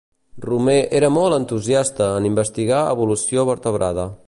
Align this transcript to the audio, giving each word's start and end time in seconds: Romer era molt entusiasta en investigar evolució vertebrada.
Romer 0.45 0.77
era 0.99 1.11
molt 1.17 1.35
entusiasta 1.37 2.09
en 2.23 2.27
investigar 2.31 2.83
evolució 2.97 3.49
vertebrada. 3.53 4.11